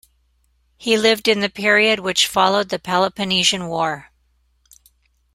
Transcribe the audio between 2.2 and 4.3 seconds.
followed the Peloponnesian War.